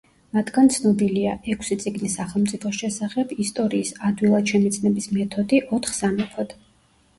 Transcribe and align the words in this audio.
მათგან 0.35 0.69
ცნობილია: 0.75 1.33
„ექვსი 1.53 1.77
წიგნი 1.83 2.09
სახელმწიფოს 2.13 2.79
შესახებ“, 2.85 3.37
„ისტორიის 3.45 3.93
ადვილად 4.11 4.53
შემეცნების 4.57 5.11
მეთოდი“, 5.21 5.63
„ოთხ 5.81 5.97
სამეფოდ“. 6.03 6.61